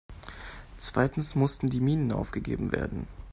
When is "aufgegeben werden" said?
2.11-3.05